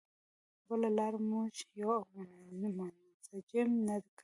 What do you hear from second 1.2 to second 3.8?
موږ یو او منسجم